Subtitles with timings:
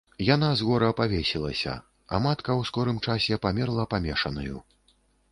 [0.27, 1.75] Яна з гора павесілася,
[2.17, 4.57] а матка ў скорым часе памерла памешанаю.